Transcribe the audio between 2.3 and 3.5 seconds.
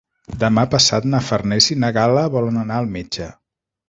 volen anar al metge.